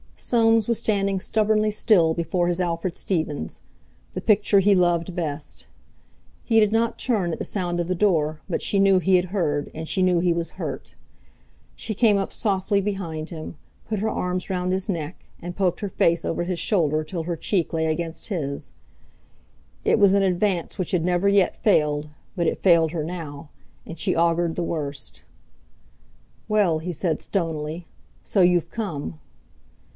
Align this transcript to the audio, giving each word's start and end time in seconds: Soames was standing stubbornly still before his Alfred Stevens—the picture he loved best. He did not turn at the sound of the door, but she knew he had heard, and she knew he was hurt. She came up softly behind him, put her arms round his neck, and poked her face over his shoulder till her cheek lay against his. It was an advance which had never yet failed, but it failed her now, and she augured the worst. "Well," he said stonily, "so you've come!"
Soames 0.17 0.67
was 0.67 0.79
standing 0.79 1.19
stubbornly 1.19 1.71
still 1.71 2.13
before 2.13 2.47
his 2.47 2.61
Alfred 2.61 2.95
Stevens—the 2.95 4.21
picture 4.21 4.59
he 4.59 4.73
loved 4.75 5.15
best. 5.15 5.65
He 6.43 6.59
did 6.59 6.71
not 6.71 6.99
turn 6.99 7.31
at 7.31 7.39
the 7.39 7.45
sound 7.45 7.79
of 7.79 7.87
the 7.87 7.95
door, 7.95 8.41
but 8.49 8.61
she 8.61 8.79
knew 8.79 8.99
he 8.99 9.15
had 9.15 9.25
heard, 9.25 9.71
and 9.75 9.89
she 9.89 10.01
knew 10.01 10.19
he 10.19 10.33
was 10.33 10.51
hurt. 10.51 10.93
She 11.75 11.93
came 11.95 12.17
up 12.17 12.33
softly 12.33 12.81
behind 12.81 13.29
him, 13.31 13.57
put 13.87 13.99
her 13.99 14.09
arms 14.09 14.49
round 14.49 14.71
his 14.73 14.87
neck, 14.89 15.25
and 15.39 15.55
poked 15.55 15.79
her 15.81 15.89
face 15.89 16.23
over 16.23 16.43
his 16.43 16.59
shoulder 16.59 17.03
till 17.03 17.23
her 17.23 17.35
cheek 17.35 17.73
lay 17.73 17.87
against 17.87 18.27
his. 18.27 18.71
It 19.83 19.97
was 19.99 20.13
an 20.13 20.23
advance 20.23 20.77
which 20.77 20.91
had 20.91 21.03
never 21.05 21.27
yet 21.29 21.57
failed, 21.63 22.09
but 22.35 22.47
it 22.47 22.63
failed 22.63 22.91
her 22.91 23.03
now, 23.03 23.49
and 23.87 23.97
she 23.99 24.15
augured 24.15 24.55
the 24.55 24.63
worst. 24.63 25.23
"Well," 26.47 26.77
he 26.77 26.91
said 26.91 27.21
stonily, 27.21 27.87
"so 28.23 28.41
you've 28.41 28.69
come!" 28.69 29.19